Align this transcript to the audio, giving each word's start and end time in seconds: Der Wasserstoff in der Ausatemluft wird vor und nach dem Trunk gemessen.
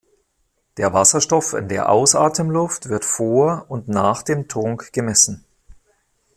Der 0.77 0.93
Wasserstoff 0.95 1.53
in 1.53 1.67
der 1.67 1.87
Ausatemluft 1.89 2.89
wird 2.89 3.05
vor 3.05 3.65
und 3.69 3.87
nach 3.87 4.23
dem 4.23 4.47
Trunk 4.47 4.91
gemessen. 4.93 5.45